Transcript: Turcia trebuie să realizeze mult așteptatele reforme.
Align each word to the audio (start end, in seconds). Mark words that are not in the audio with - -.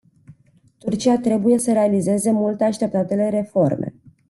Turcia 0.77 1.17
trebuie 1.19 1.57
să 1.57 1.71
realizeze 1.71 2.31
mult 2.31 2.61
așteptatele 2.61 3.29
reforme. 3.29 3.93